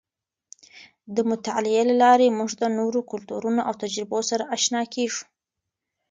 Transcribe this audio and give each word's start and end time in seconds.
د 1.15 1.17
مطالعې 1.31 1.83
له 1.89 1.95
لارې 2.03 2.35
موږ 2.37 2.51
د 2.61 2.63
نورو 2.77 2.99
کلتورونو 3.11 3.61
او 3.67 3.73
تجربو 3.83 4.19
سره 4.29 4.47
اشنا 4.55 4.81
کېږو. 4.93 5.23